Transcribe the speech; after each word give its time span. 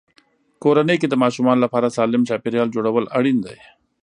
کورنۍ 0.63 0.97
کې 1.01 1.07
د 1.09 1.15
ماشومانو 1.23 1.63
لپاره 1.65 1.93
سالم 1.97 2.21
چاپېریال 2.29 2.67
جوړول 2.75 3.05
اړین 3.17 3.37
دي. 3.45 3.57